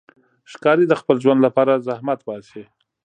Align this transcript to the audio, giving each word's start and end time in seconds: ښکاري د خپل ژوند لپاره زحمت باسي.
ښکاري 0.51 0.85
د 0.87 0.93
خپل 1.01 1.15
ژوند 1.23 1.39
لپاره 1.47 1.83
زحمت 1.87 2.19
باسي. 2.27 2.63